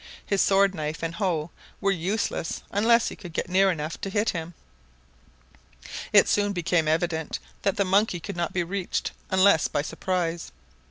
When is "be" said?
8.51-8.63